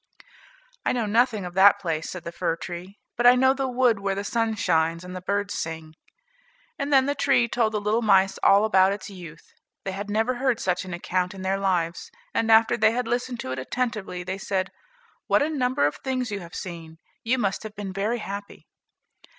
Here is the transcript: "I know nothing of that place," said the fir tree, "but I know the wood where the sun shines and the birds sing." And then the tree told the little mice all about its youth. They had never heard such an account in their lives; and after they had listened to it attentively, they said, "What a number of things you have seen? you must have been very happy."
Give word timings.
"I 0.83 0.93
know 0.93 1.05
nothing 1.05 1.45
of 1.45 1.53
that 1.53 1.79
place," 1.79 2.09
said 2.09 2.23
the 2.23 2.31
fir 2.31 2.55
tree, 2.55 2.97
"but 3.15 3.27
I 3.27 3.35
know 3.35 3.53
the 3.53 3.67
wood 3.67 3.99
where 3.99 4.15
the 4.15 4.23
sun 4.23 4.55
shines 4.55 5.03
and 5.03 5.15
the 5.15 5.21
birds 5.21 5.53
sing." 5.53 5.93
And 6.79 6.91
then 6.91 7.05
the 7.05 7.13
tree 7.13 7.47
told 7.47 7.73
the 7.73 7.79
little 7.79 8.01
mice 8.01 8.39
all 8.41 8.65
about 8.65 8.93
its 8.93 9.11
youth. 9.11 9.53
They 9.83 9.91
had 9.91 10.09
never 10.09 10.33
heard 10.37 10.59
such 10.59 10.85
an 10.85 10.93
account 10.95 11.35
in 11.35 11.43
their 11.43 11.59
lives; 11.59 12.09
and 12.33 12.51
after 12.51 12.77
they 12.77 12.93
had 12.93 13.07
listened 13.07 13.39
to 13.41 13.51
it 13.51 13.59
attentively, 13.59 14.23
they 14.23 14.39
said, 14.39 14.71
"What 15.27 15.43
a 15.43 15.51
number 15.51 15.85
of 15.85 15.97
things 15.97 16.31
you 16.31 16.39
have 16.39 16.55
seen? 16.55 16.97
you 17.23 17.37
must 17.37 17.61
have 17.61 17.75
been 17.75 17.93
very 17.93 18.17
happy." 18.17 18.65